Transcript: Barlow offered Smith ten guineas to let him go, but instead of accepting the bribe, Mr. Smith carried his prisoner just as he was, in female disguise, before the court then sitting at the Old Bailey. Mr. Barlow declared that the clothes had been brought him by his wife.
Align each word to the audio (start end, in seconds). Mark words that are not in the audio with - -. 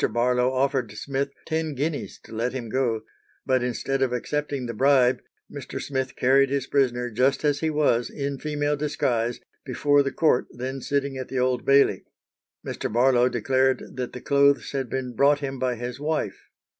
Barlow 0.11 0.51
offered 0.51 0.91
Smith 0.93 1.29
ten 1.45 1.75
guineas 1.75 2.17
to 2.23 2.31
let 2.33 2.53
him 2.53 2.69
go, 2.69 3.03
but 3.45 3.61
instead 3.61 4.01
of 4.01 4.11
accepting 4.11 4.65
the 4.65 4.73
bribe, 4.73 5.21
Mr. 5.51 5.79
Smith 5.79 6.15
carried 6.15 6.49
his 6.49 6.65
prisoner 6.65 7.11
just 7.11 7.45
as 7.45 7.59
he 7.59 7.69
was, 7.69 8.09
in 8.09 8.39
female 8.39 8.75
disguise, 8.75 9.41
before 9.63 10.01
the 10.01 10.11
court 10.11 10.47
then 10.49 10.81
sitting 10.81 11.17
at 11.19 11.27
the 11.27 11.37
Old 11.37 11.65
Bailey. 11.65 12.03
Mr. 12.65 12.91
Barlow 12.91 13.29
declared 13.29 13.95
that 13.95 14.13
the 14.13 14.21
clothes 14.21 14.71
had 14.71 14.89
been 14.89 15.13
brought 15.15 15.41
him 15.41 15.59
by 15.59 15.75
his 15.75 15.99
wife. 15.99 16.49